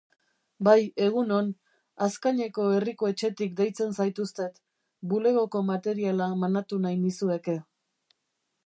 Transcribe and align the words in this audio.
Bai, 0.67 0.75
egun 1.07 1.33
on; 1.39 1.51
Azkaineko 2.05 2.65
Herriko 2.77 3.11
Etxetik 3.13 3.53
deitzen 3.61 3.95
zaituztet; 4.01 4.59
bulegoko 5.13 5.63
materiala 5.71 6.33
manatu 6.47 6.83
nahi 6.89 7.01
nizueke. 7.07 7.59